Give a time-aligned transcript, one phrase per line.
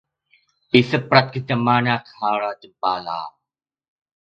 [0.71, 3.29] อริตวรรธน์ ครุฑานาคา- จำปาลาว